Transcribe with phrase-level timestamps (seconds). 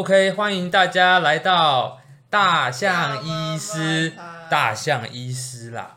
[0.00, 2.00] OK，欢迎大家来到
[2.30, 4.14] 大象医师，
[4.48, 5.94] 大象医师啦，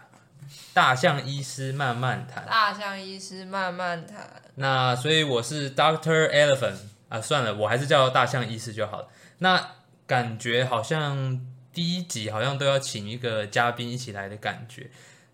[0.74, 2.46] 大象医师慢慢谈。
[2.46, 4.30] 大象医师慢慢谈。
[4.56, 9.08] 那所以我是 Doctor Elephant 啊，算了，我还是叫大象医师就好了。
[9.38, 9.70] 那
[10.06, 11.40] 感觉好像
[11.72, 14.92] 第一集好像都要请一个嘉宾一起来的感觉。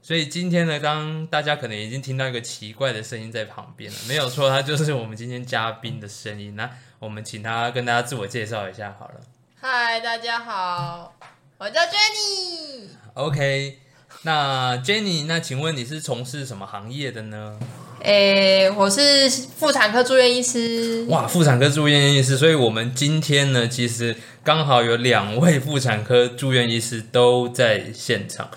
[0.09, 6.55] 所以今天呢，刚大家可能已经听到一个奇怪的声音在旁边了，没有错，他就是我们今天嘉宾的声音。
[6.55, 6.67] 那
[6.97, 9.21] 我们请他跟大家自我介绍一下好了。
[9.61, 11.13] 嗨，大家好，
[11.59, 12.87] 我叫 Jenny。
[13.13, 13.77] OK，
[14.23, 17.59] 那 Jenny，那请问你是从事什么行业的呢？
[18.01, 21.05] 诶，我是妇产科住院医师。
[21.09, 28.49] 哇，妇产科住院医师，所以我们今天呢，其实刚好有两位妇产科住院医师都在现场。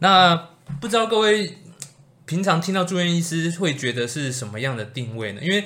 [0.00, 0.48] 那
[0.80, 1.58] 不知道各位
[2.24, 5.40] 平常听到住院医师会觉得是什么样的定位呢？
[5.42, 5.64] 因为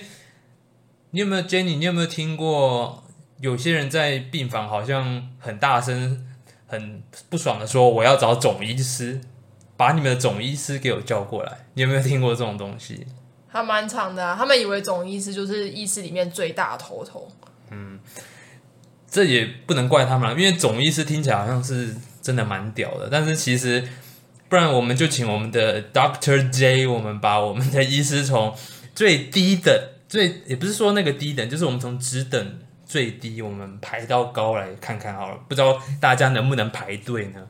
[1.11, 1.77] 你有没有 Jenny？
[1.77, 3.05] 你有没有听过
[3.41, 6.27] 有些人在病房好像很大声、
[6.67, 9.21] 很不爽的说：“我要找总医师，
[9.77, 13.07] 把你们的总医师给我叫过来。”你有没有听过这种东西？
[13.47, 17.31] 还蛮长的，他们以为总医师就是医师里面最大头头。
[17.71, 18.01] 嗯，
[19.09, 23.87] 这也不能怪他们，因为总医师听起来好像是真的蛮屌的，但是其实。
[24.49, 28.55] 不然我们就请我们的 Doctor J，我们把我们的医师从
[28.95, 29.75] 最低等、
[30.09, 35.39] 最也不是说那个低等，就是我们从职等最低，我们排到高来看看好了。
[35.49, 37.41] 不知道大家能不能排队呢？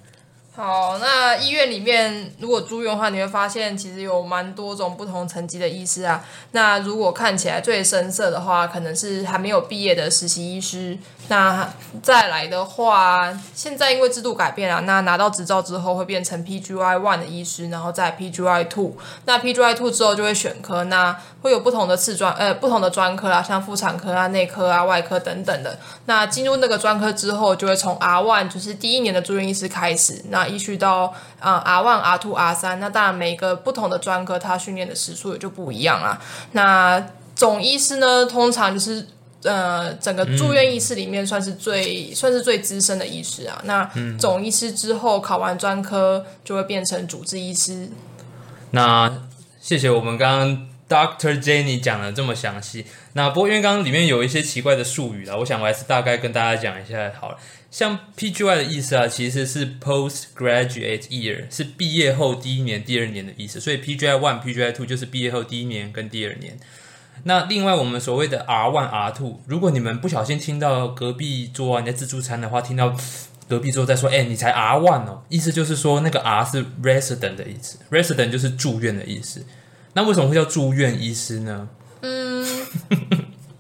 [0.55, 6.25] 好，那医院里面如果住院的话，你会发现其实有蛮多种不同层级的医师啊。
[6.53, 10.97] 那如果看起来最深色的话，可能是还没有毕业的实习医师。
[11.29, 11.69] 那
[12.03, 18.93] 再来的话，现在因为制度改变了，那拿到执照之后会变成 PGY One 的医师，然后再 PGY Two。
[19.25, 25.77] 那 PGY Two 之后就会选科，那会有不同的次专呃不同的专科啦，像妇产科啊、内科啊、外科等等的。
[26.05, 32.79] 那进入那个专科之后，就会从 R One 就是第一年的住院医师开始，那一续到啊 R One、R Two、R 三。
[32.79, 36.21] 那当然每个不同的专科，它训练的时数也就不一样啊。
[36.53, 37.05] 那
[37.35, 39.09] 总医师呢，通常就是。
[39.47, 43.63] 呃，整个住院医师里面算是最算是最资深的医师啊。
[43.65, 47.89] 那总医师之后考完专科就会变成主治医师。
[48.73, 49.23] 那
[49.61, 52.85] 谢谢我们刚刚 Doctor Jenny 讲的这么详细。
[53.15, 57.39] 那不过因为刚刚里面有一些奇怪的术语啊，我想我还是大概跟大家讲一下好了。
[57.71, 63.61] 像 PGY 的意思啊，其实是 Postgraduate Year，是毕业后第一年、第二年的意思。
[63.61, 66.59] 所以 PGY One、PGY Two 就是毕业后第一年跟第二年。
[67.25, 72.95] 那另外，我们所谓的 R one、R two，如果你们不小心听到隔壁桌啊你在自助餐的话，听到
[73.49, 79.45] 隔壁桌在说：“哎，你才 R one 哦。”意思就是说，那个 R 是 resident 的意思，resident 就是住院的意思。
[79.93, 81.69] 那为什么会叫住院医师呢？
[82.03, 82.45] 嗯，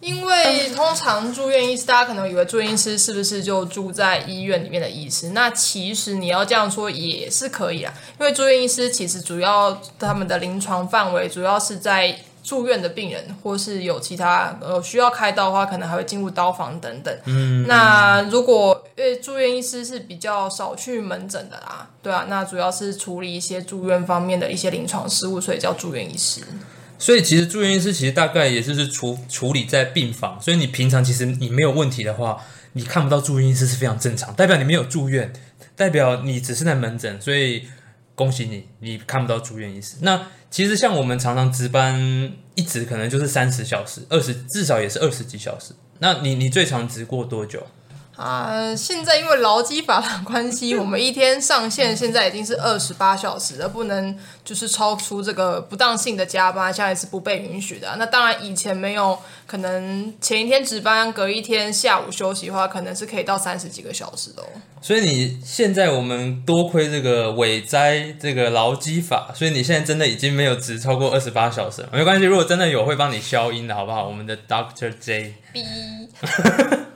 [0.00, 5.31] 因为通常住院医师，大家可能以为住院医师是不是就住在医院里面的医师？
[5.31, 12.16] 那其实你要这样说也是可以啊，因为住院医师其实主要他们的临床范围主要是在。
[12.47, 17.12] 住院的病人，或是有其他呃需要开刀的话，可能还会进入刀房等等。
[17.25, 26.41] 嗯，那如果因为住院医师是比较少去门诊的啦，对啊，那主要是处理一些住院方面的一些临床事务，所以叫住院医师。
[27.01, 32.39] 所以其实住院医师其实大概也就是处处理在病房，所以你平常其实你没有问题的话，
[32.75, 35.33] 你看不到住院医师是非常正常，代表你没有住院，
[35.75, 37.65] 代表你只是在门诊，所以。
[38.16, 39.99] 恭喜你，你看不到住院医师。
[40.00, 41.94] 那其实像我们常常值班，
[42.56, 45.72] 一值可能就是三十小时，二十至少也是二十几小时。
[46.00, 47.65] 那你你最长值过多久？
[48.16, 57.94] 啊，现在因为劳基法的关系，我们一天上线现在已经是二十八小时了，不能就是超出这个不当性的加班，现在是不被允许的。
[57.99, 64.43] 那当然以前没有，可能前一天值班，隔一天下午休息的话，可能是可以到三十几个小时的。
[64.81, 74.07] 所以你现在我们多亏这个伪灾这个劳基法，所以你现在真的已经没有值超过二十八小时了，没关系，如果真的有会帮你消音的好不好？
[74.07, 75.34] 我们的 Doctor J。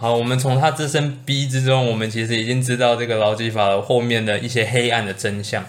[0.00, 5.64] 好，我们从他这身逼之中，我们其实已经知道这个劳基法后面的一些黑暗的真相。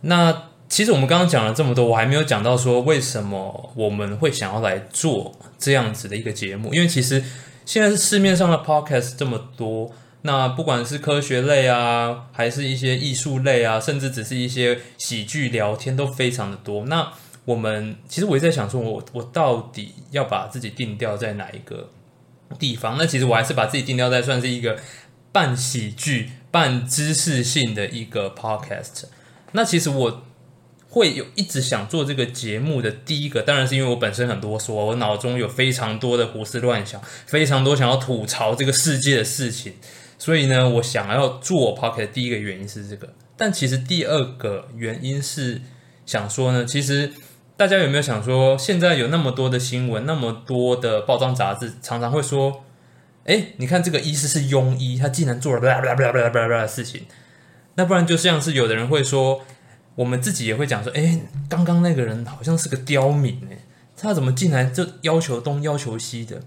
[0.00, 6.74] 那其实我们刚刚讲了这么多，我还没有讲到说为什么我们会想要来做这样子的一个节目。
[6.74, 7.22] 因为其实
[7.64, 16.84] 现在市面上的 podcast 这么多，那不管是科学类啊，还是一些艺术类啊，甚至只是一些喜剧聊天，都非常的多。
[16.86, 17.12] 那
[17.44, 21.90] 我们其实我也在想说，我我到底要把自己定调在哪一个？
[22.58, 24.78] 地方，那其实我还是把自己定调在算是一个
[25.32, 29.04] 半喜剧、半知识性的一个 podcast。
[29.52, 30.22] 那其实我
[30.88, 39.74] 会有一直想做这个节目的第一个，当然是因为我本身很啰嗦，我脑中有非常多的胡思乱想，非常多想要吐槽这个世界的事情，
[40.18, 43.12] 所以呢，我想要做 p o c k e t 第一个原因是这个。
[43.36, 45.60] 但其实第二个原因是
[46.06, 47.12] 想说呢，其实
[47.56, 52.64] 大家有没有想说，现在有那么多的新闻，那么多的报章杂志，常常会说，
[53.24, 57.06] 哎，你看这个医师是庸医，他竟然做了巴拉巴拉巴拉巴拉巴拉的事情，
[57.74, 59.42] 那不然就像是有的人会说。
[59.96, 63.64] 我们自己也会讲说，哎，刚刚那个人好像是个刁民哎，
[63.96, 66.42] 他怎么进来就要求东要求西的？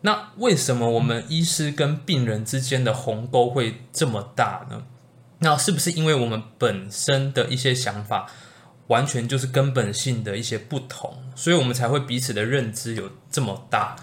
[0.00, 4.84] 那为什么我们医师跟病人之间的鸿沟会这么大呢？
[5.40, 8.30] 那是不是因为我们本身的一些想法
[8.90, 13.94] 完全就是根本性的一些不同，所以我们才会彼此的认知有这么大？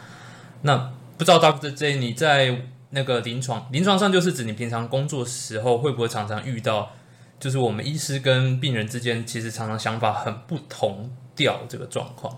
[0.62, 2.58] 那不知道 Doctor J 你在
[2.92, 6.92] 那个临床临床上，就是指你平常工作时候会不会常常遇到？
[7.40, 12.36] 就是我们医师跟病人之间，其实常常想法很不同调，这个状况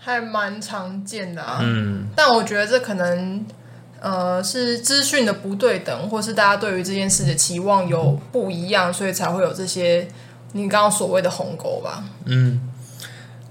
[0.00, 1.60] 还蛮常见的啊。
[1.62, 3.46] 嗯，但我觉得这可能
[4.00, 10.08] 呃是资讯的不对等，或是大家对于这件事的期望有不一样，所以才会有这些
[10.56, 12.04] 你刚刚所谓的鸿沟吧。
[12.26, 12.60] 嗯，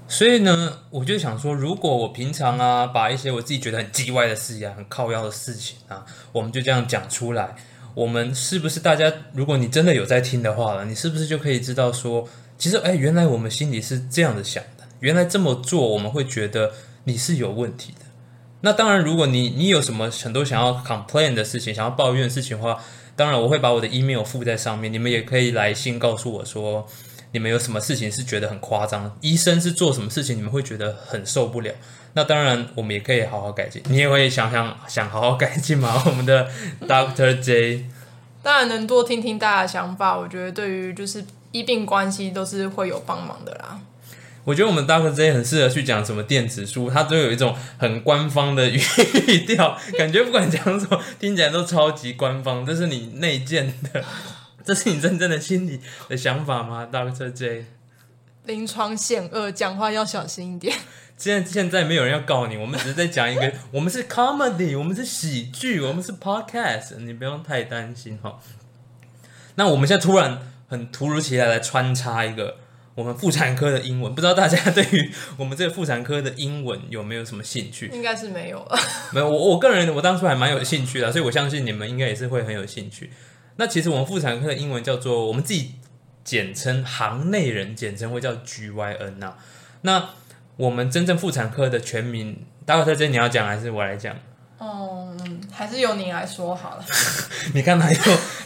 [0.08, 7.54] 所以呢，我就想说，如果我平常啊，把一些我自己觉得很叽歪的事啊，很靠腰的事情啊，我们就这样讲出来。
[7.94, 9.12] 我们是不是大家？
[9.34, 14.84] 如果你真的有在听的话了，你是不是就可以知道说，其实哎，原来我们心里是这样的想的。
[15.00, 16.72] 原来这么做，我们会觉得
[17.04, 18.06] 你是有问题的。
[18.62, 22.82] 那当然，如果你你有什么很多想要 complain 的事情，想要抱怨的事情的话，
[23.16, 24.92] 当然我会把我的 email 附在上面。
[24.92, 26.86] 你们也可以来信告诉我说，
[27.32, 31.72] 你们有什么事情是觉得很夸张，医生是做什么事情你们会觉得很受不了。
[32.14, 33.82] 那当然，我们也可以好好改进。
[33.86, 36.02] 你也会想想想好好改进吗？
[36.06, 36.48] 我们的
[36.82, 37.86] Doctor J，
[38.42, 43.80] 当然能多听听大家的想法，我觉得对于就是医病关系都是会有帮忙的啦。
[44.44, 48.78] 我觉得我们 Doctor J 很适合去讲什么电子书，它都有一种很官方的语
[49.46, 52.64] 调，感觉不管讲什么，听起来都超级官方。
[52.64, 54.04] 这是你内建的，
[54.64, 57.64] 这是你真正的心里的想法吗？Doctor J，
[58.44, 60.76] 临床险恶，讲话要小心一点。
[61.16, 68.40] 现在现在没有人要告你，我们只是在讲一个，我们是 comedy，我们是喜剧，我们是 podcast，你不用太担心哈。
[69.54, 70.38] 那我们现在突然
[70.68, 72.56] 很突如其来来穿插一个
[72.94, 77.88] 我们妇产科的英文，不知道大家对于我们这个妇产科的英文有没有什么兴趣？
[77.92, 78.78] 应该是没有了。
[79.12, 83.10] 没有，我我个人我当初还蛮有兴趣的，所以我相信你们应该也是会很有兴趣。
[83.56, 85.74] 那其实我们妇产科的英文叫做我们自己
[86.22, 89.34] 简称行内人简称会叫 GYN 呐，
[89.82, 90.10] 那。
[90.56, 94.14] 我们真正妇产科的全名，大会特征你要讲还是我来讲？
[94.56, 95.12] 哦，
[95.50, 96.84] 还是由你来说好了。
[97.54, 97.98] 你看他又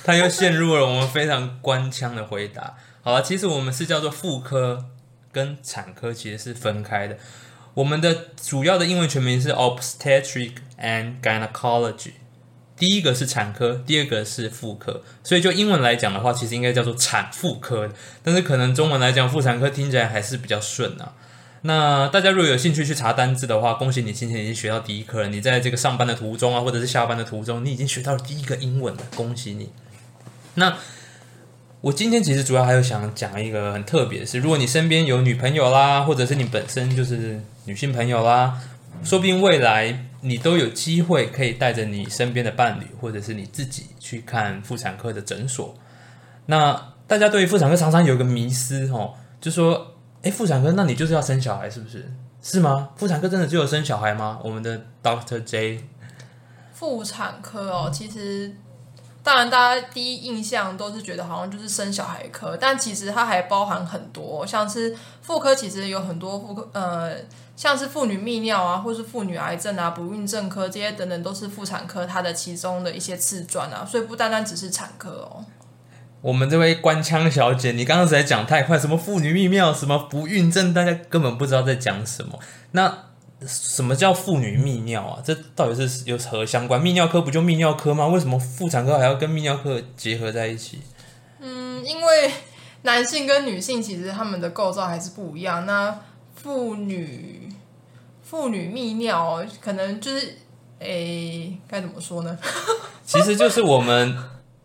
[0.02, 2.74] 他又陷入了我们非常官腔的回答。
[3.08, 4.84] 好了，其实我们是叫做妇科
[5.32, 7.16] 跟产科其实是分开的。
[7.72, 12.10] 我们的主要的英文全名是 Obstetric and Gynecology。
[12.76, 15.02] 第一个是产科，第二个是妇科。
[15.24, 17.90] 所以就英文来讲的话，其实应该叫做产妇科。
[18.22, 21.14] 但是可能中文来讲，妇产科听起来还是比较顺啊。
[21.62, 25.28] 那大家如果有兴趣去查单字的话，恭喜你今天已经学到第一课了。
[25.28, 29.72] 你在这个上班的途中啊，或者是下班的途中，你已经学到了第一个英文了，恭喜你。
[30.56, 30.76] 那
[31.80, 38.60] 我今天其实主要还有想讲一个很特别的是，如果你身边有女朋友啦，或者是你本身就是女性朋友啦，
[39.04, 45.74] 说不定未来你都有机会可以带着你身边的伴侣，或者是你自己去看妇产科的诊所。
[46.46, 49.94] 那大家对于妇产科常常有一个迷思哦，就说。
[50.20, 52.12] 哎，妇产科，那你就是要生小孩，是不是？
[52.42, 52.88] 是吗？
[52.96, 54.40] 妇产科真的只有生小孩吗？
[54.42, 55.84] 我们的 Doctor J，
[56.72, 58.52] 妇产科哦，其实
[59.28, 67.14] 当然大家第一印象都是觉得好像就是生小孩科，但其实它还包含很多，像是妇科其实有很多妇科，呃，
[67.54, 75.44] 像是妇女泌尿啊，或是妇女癌症啊、不孕症科这些等等，都是妇产科它的其中的一些次传啊，所以不单单只是产科哦。
[76.22, 82.38] 我们这位官腔小姐，你刚刚才讲太快，什么妇女泌尿，什么不孕症，大家根本不知道在讲什么。
[82.70, 83.07] 那
[83.46, 85.22] 什么叫妇女泌尿啊？
[85.24, 86.80] 这到底是有何相关？
[86.80, 88.06] 泌尿科不就泌尿科吗？
[88.08, 90.80] 为什么妇产科还要跟泌尿科结合在一起？
[91.40, 92.32] 嗯，因为
[92.82, 95.64] 男性跟女性其实他们的构造还是不一样。
[95.66, 96.00] 那
[96.34, 97.48] 妇女
[98.22, 100.38] 妇女泌尿可能就是，
[100.78, 102.38] 诶，该怎么说呢？
[103.04, 104.16] 其实就是我们。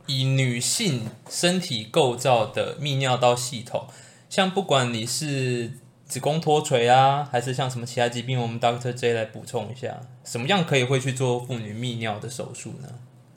[0.06, 3.88] 以女性身体构造的泌尿道系统，
[4.30, 5.72] 像不管你是
[6.14, 12.88] 子宫脱垂啊，还是像什么其他疾病，我们 Doctor J 来补充一下，什么样可以会去做妇女泌尿的手术呢？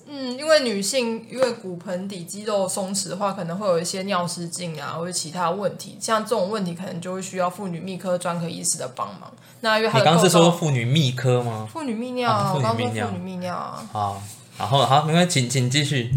[0.07, 5.97] 嗯，因为女性因为骨盆底肌肉松弛的话，可能会有一些尿失禁啊，或者其他问题。
[5.99, 9.33] 像这种问题，可能就会需要妇女泌科专科医师的帮忙。
[9.63, 11.67] 那因为它你刚刚是说妇女泌科吗？
[11.73, 14.23] 妇女泌尿啊啊，我刚说妇女泌尿妇女泌尿啊，好，
[14.59, 16.13] 然后好，没关系，请请继续。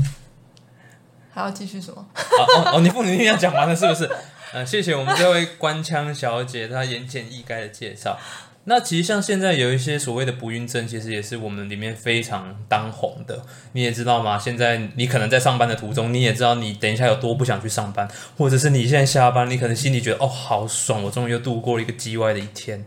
[1.31, 2.05] 还要继续什么？
[2.13, 4.11] 哦哦哦，你妇女泌尿讲完了是不是？
[4.51, 8.17] 呃，谢谢我们这位官腔小姐她言简意赅的介绍。
[8.63, 13.43] 那其实像现在有一些所谓的不孕症，其实也是我们里面非常当红的。
[13.73, 14.39] 你也知道吗？
[14.39, 22.83] 现在你可能在上班的途中，你也知道你等一下有多不想去上班，或者是你现在下班，你可能心里觉得哦好爽，我终于又度过了一个叽歪的一天。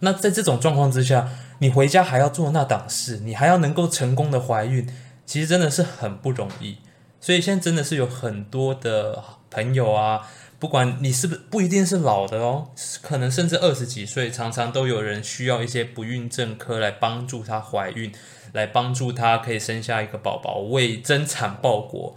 [0.00, 1.28] 那在这种状况之下，
[1.58, 4.86] 你回家还要做那档事，你还要能够成功的怀孕，
[5.26, 6.78] 其实真的是很不容易。
[7.20, 10.28] 所以现在真的是有很多的朋友啊，
[10.62, 12.70] 不管你是不是不一定是老的哦，
[13.02, 18.12] 可能甚至二十几岁，常常都有人需要一些不孕症科来帮助她怀孕，
[18.52, 22.16] 来帮助她可以生下一个宝宝，为增产报国。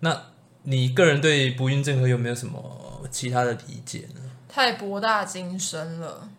[0.00, 0.22] 那
[0.62, 4.22] 你个人对不孕症科有没有什么其他的理解呢？
[4.48, 6.30] 太博大精深了。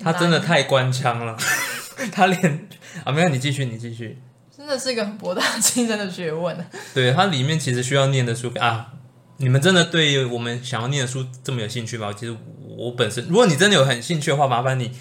[0.00, 1.36] 他真的太官腔了，
[2.10, 2.68] 他连
[3.04, 4.20] 啊，没有你继续，你继续。
[4.56, 6.56] 真的是一个很博大精深的学问。
[6.92, 8.92] 对，它里面其实需要念的书啊，
[9.42, 12.12] 你们真的对我们想要念的书这么有兴趣吗？
[12.12, 12.36] 其实
[12.76, 14.92] 我本身，如果你真的有很兴趣的话，麻烦你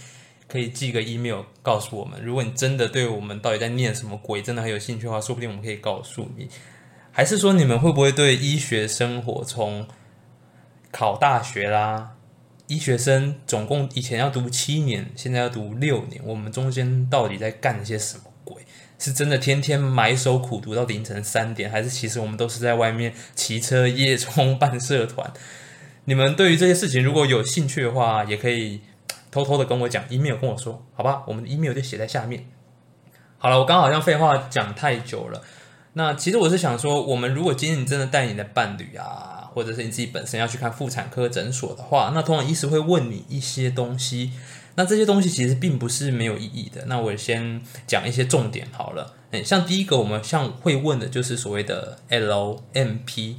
[0.47, 2.19] 可以寄个 email 告诉我们。
[2.25, 6.49] 如果你真的对我们到底在念什么鬼真的很有兴趣的话，说不定我们可以告诉你。
[7.11, 9.87] 还是说你们会不会对医学生活从
[10.91, 12.15] 考大学啦？
[12.65, 18.65] 医学生总共以前要读七年，现在要读六年，我们中间到底在干些什么鬼？
[19.01, 25.33] 是真的天天埋首苦读到凌晨三点，还是其实我们都是在外面骑车夜冲办社团？
[26.05, 28.81] 你们对于这些事情如果有兴趣的话，也可以
[29.31, 31.23] 偷偷的跟我讲，email 跟我说，好吧？
[31.25, 32.45] 我们的 email 就写在下面。
[33.39, 35.41] 好了，我刚刚好像废话讲太久了。
[35.93, 44.31] 那其实我是想说，我们如果今天你真的带你的伴侣啊，或者是你自己本身要去看妇产科诊所的话，那通常医师会问你一些东西。
[44.75, 46.85] 那这些东西其实并不是没有意义的。
[46.85, 49.15] 那我先讲一些重点好了。
[49.31, 53.35] 嗯，像第一个我们像会问的就是所谓的 LMP，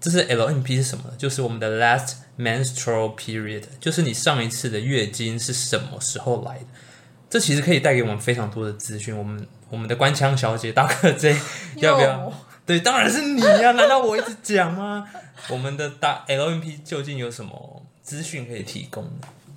[0.00, 1.14] 这是 LMP 是什么呢？
[1.18, 6.64] 就是我们的 last menstrual period，就是你上一次的月经是什么时候来的。
[7.28, 9.16] 这其实可以带给我们非常多的资讯。
[9.16, 11.36] 我们我们的官腔小姐大哥这
[11.76, 12.32] 要不要？
[12.66, 15.06] 对，当然是你呀、难道我一直讲吗？
[15.50, 19.04] 我们的大 LNP 究竟有什么资讯可以提供？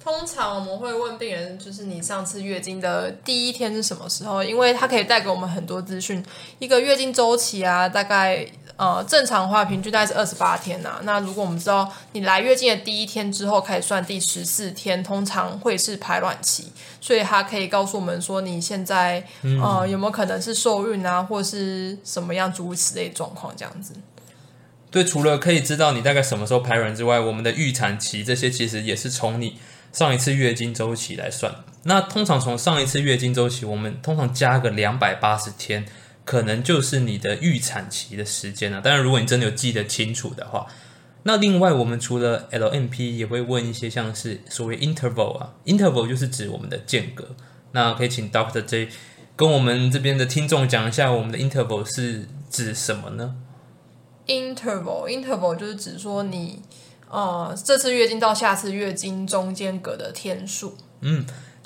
[0.04, 4.44] 通常我们会问病人，就是你上次月经的第一天是什么时候？
[4.44, 6.24] 因为它可以带给我们很多资讯。
[6.60, 8.46] 一个月经周期啊，大概
[8.78, 19.24] 呃正常的话平均大概是二十八天呐、那如果我们知道你来月经的第一天之后开始算第十四天，通常会是排卵期，所以它可以告诉我们说你现在、
[19.62, 23.94] 呃有没有可能是受孕啊，或是什么样诸如此类状况这样子。
[24.90, 29.60] 对，除了可以知道你大概什么时候排卵之外，我们的预产期这些其实也是从你
[29.92, 31.54] 上一次月经周期来算。
[31.84, 35.86] 那通常从上一次月经周期，我们通常加个两百八十天，
[36.28, 38.82] 可能就是你的预产期的时间了。
[38.82, 40.68] 当然，如果你真的有记得清楚的话，
[41.24, 47.34] 那另外我们除了 LMP 也会问一些像是所谓 interval 啊，interval 就是指我们的间隔。
[47.72, 48.90] 那可以请 Doctor J
[49.38, 53.34] 跟我们这边的听众讲一下，我们的 interval 是指什么呢
[54.28, 56.62] ？interval interval 就是指说你
[57.10, 60.78] 呃这次月经到下次月经中间隔的天数。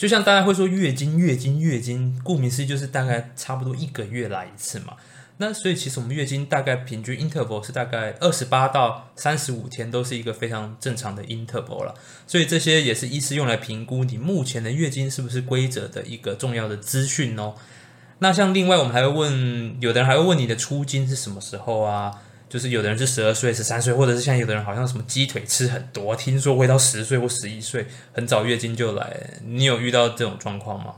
[0.01, 4.95] 就像大家会说月经、月经、月经，顾名思义就是大概差不多一个月来一次嘛。
[5.37, 11.93] 那所以其实我们月经大概平均 interval 是大概二十八到三十五天，都是一个非常正常的 interval 了。
[12.25, 17.53] 所以这些也是医师用来评估你目前的月经是不是规则的一个重要的资讯哦。
[18.17, 22.23] 那像另外我们还会问，有的人还会问你的出经是什么时候啊？
[22.51, 29.15] 就是有的人是十二岁、十三岁，或者是像有的人好像什么鸡腿吃很多，听说会到十岁或十一岁，很早月经就来。
[29.45, 30.93] 你有遇到这种状况吗？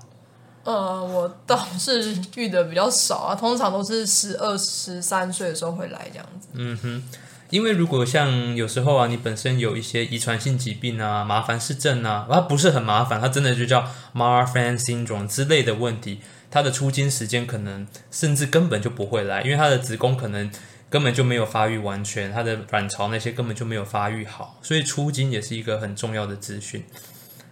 [0.64, 6.48] 呃，我倒是遇的比较少啊，通常都是十二、十三岁的时候会来这样子。
[6.54, 7.04] 嗯哼
[7.50, 16.20] 因为如果像有时候啊，你本身有一些遗传性疾病啊、麻烦氏症啊，它不是很麻烦，它真的就叫 Marfan syndrome 之类的问题，
[16.50, 20.50] 它的出经时间可能甚至根本就不会来，因为它的子宫可能
[20.94, 26.86] 根本就没有发育完全，它的卵巢那些根本就没有发育好，所以出经也是一个很重要的资讯。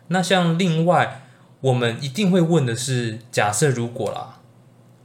[0.09, 1.23] 那像另外，
[1.59, 4.37] 我们一定会问的是，假设如果啦，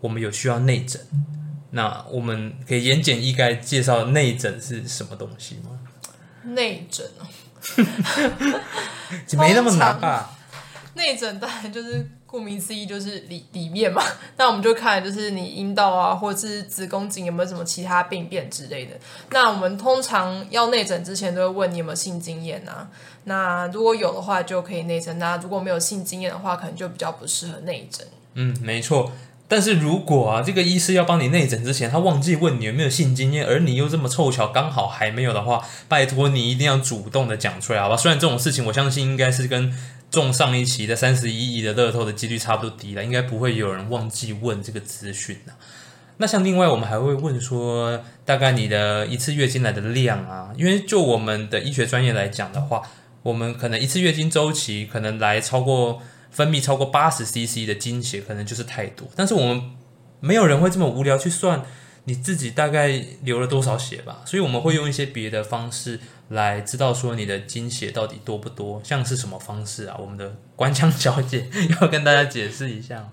[0.00, 1.00] 我们有需要内诊，
[1.70, 5.70] 那我们可以言简意赅介绍内诊是什么东西吗？
[6.42, 7.24] 内诊哦，
[9.38, 10.36] 没那么难吧？
[10.92, 14.02] 内诊当然就是顾名思义就是里里面嘛。
[14.36, 18.92] 那我们就看就是你阴道啊，或者是子宫颈有没有什么其他病变之类的。
[19.30, 22.86] 那我们通常要内诊之前都会问你有没有性经验啊。
[23.24, 28.06] 那如果有的话就可以内诊，那如果没有性经验的话，可能就比较不适合内诊。
[28.34, 29.10] 嗯，没错。
[29.48, 37.96] 但是如果啊，这个医师要帮你内诊之前，他忘记问你有没有性经验，而你又这么凑巧刚好还没有的话，拜托你一定要主动的讲出来，好吧？
[37.96, 39.72] 虽然这种事情，我相信应该是跟
[40.10, 45.52] 中上一期的三十一亿的乐透的几率差不多低了，应该不会有人忘记问这个资讯的。
[46.16, 52.82] 那像另外，我们还会问说，大概你的一次月经来的量啊，因为就我们的医学专业来讲的话，
[53.22, 56.02] 我们可能一次月经周期可能来超过。
[56.36, 59.70] 分泌超过八十 CC 的精血可能就是太多，但是我们
[60.20, 61.64] 没有人会这么无聊去算
[62.04, 62.88] 你自己大概
[63.22, 69.96] 流了多少血吧，所以我们会用一些别的方式来知道说你的精血到底多不多，像是什么方式啊？
[69.98, 71.48] 我们的官腔小姐
[71.80, 73.08] 要跟大家解释一下。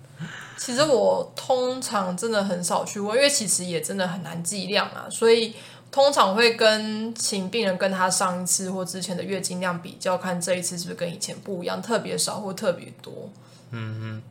[0.57, 5.55] 其实我通常真的很少去问，因为其实也真的很难计量啊，所以。
[5.93, 13.29] 通常会跟请病人跟他上一次或之前的月经量比较，看这一次是不是跟以前不一样，特别少或特别多。
[13.69, 14.21] 嗯嗯。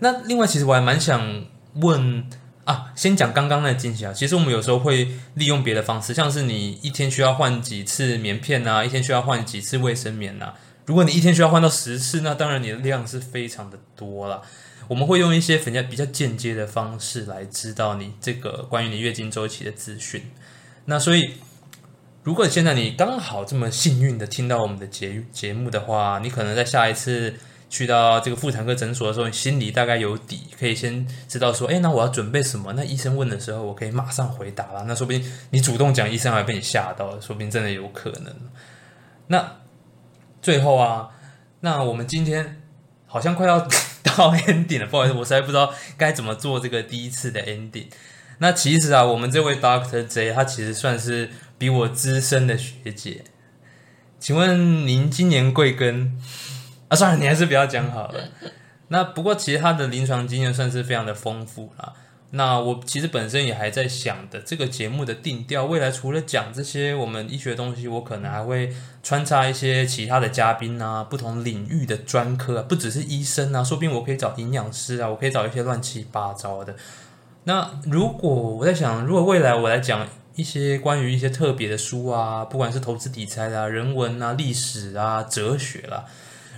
[0.00, 2.28] 那另外，其实我还蛮想问
[2.66, 4.12] 啊，先讲刚刚那经血啊。
[4.12, 10.54] 其实我们有时候会利用别的方式，像是你一天需要换几次棉片啊，一天需要换几次卫生棉啊。
[10.84, 14.42] 如果你一天需要换到十次，那当然你的量是非常的多了。
[14.88, 20.30] 我们会用一些比较比较间接的方式来知道你这个关于你月经周期的资讯。
[20.86, 21.34] 那所以，
[22.22, 27.34] 如果现在你刚好这么幸运的听到我们的节节目的话，你可能在下一次
[27.70, 32.72] 去到这个妇产科诊所的时候，心里大概有底，可以先知道说，哎，那我要准备什么？
[32.74, 34.84] 那医生问的时候，我可以马上回答了。
[34.86, 38.34] 那说不定你主动讲，医生还被你吓到了，说不定真的有可能。
[39.28, 39.56] 那
[40.42, 41.08] 最后啊，
[41.60, 42.62] 那我们今天
[43.06, 43.58] 好像快要
[44.04, 47.86] 到 ending 了，不好意思，我实在不知道该怎么做这个第一次的 ending。
[48.38, 53.24] 那其实啊，我们这位 Doctor J，他其实算是比我资深的学姐。
[54.18, 56.10] 请问您今年贵庚？
[56.88, 58.28] 啊，算了，你还是不要讲好了。
[58.88, 61.92] 那不过其实他的临床经验算是非常的丰富啦。
[62.30, 76.74] 那我其实本身也还在想的，这个节目的定调，未来除了讲这些我们医学东西，我可能还会穿插一些其他的嘉宾啊，不同领域的专科啊，不只是医生啊，说不定我可以找营养师啊，我可以找一些乱七八糟的。
[77.44, 86.06] 那如果我在想，如果未来我来讲一些关于一些特别的书啊，不管是投资理财啦、人文啊、历史啊、哲学啦，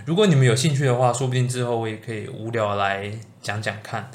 [0.04, 3.10] 如果你们有兴趣的话，说不定之后我也可以无聊来
[3.42, 4.08] 讲讲看。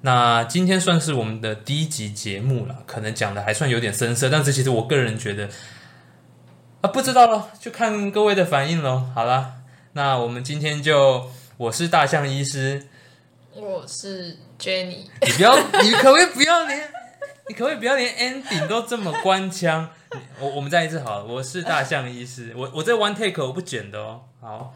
[0.00, 5.48] 那今天算是我们的第一集节目了，可能讲的还算有点深涩，但是其实我个人觉得
[6.80, 9.04] 啊，不知道了，就看各位的反应喽。
[9.14, 9.54] 好了，
[9.92, 12.88] 那我们今天就我是大象医师。
[13.58, 16.78] 我是 Jenny，你不要，你可不可以不要连，
[17.48, 19.88] 你可不可以不要连 ending 都这么官腔？
[20.38, 24.20] 我我们再一次好了，我是大象医师，我我这 one take 我不剪的哦。
[24.42, 24.74] 好，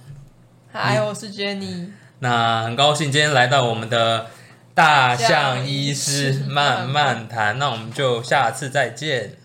[0.72, 1.90] 嗨，我是 Jenny，
[2.20, 4.28] 那很高兴今天来到我们的
[4.74, 9.36] 大象医师慢慢谈，那我们就下次再见。